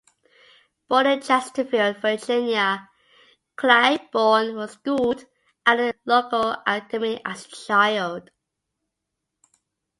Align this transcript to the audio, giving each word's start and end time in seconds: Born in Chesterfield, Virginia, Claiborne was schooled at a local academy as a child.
Born 0.87 1.05
in 1.05 1.21
Chesterfield, 1.21 1.97
Virginia, 1.97 2.89
Claiborne 3.55 4.55
was 4.55 4.71
schooled 4.71 5.25
at 5.63 5.79
a 5.79 5.93
local 6.05 6.53
academy 6.65 7.21
as 7.23 7.45
a 7.45 7.49
child. 7.49 8.31